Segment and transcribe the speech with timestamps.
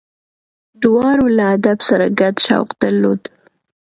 [0.83, 3.21] دواړو له ادب سره ګډ شوق درلود.